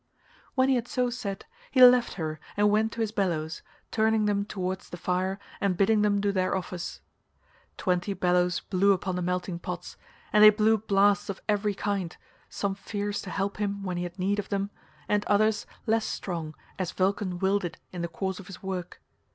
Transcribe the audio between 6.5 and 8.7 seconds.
office. Twenty bellows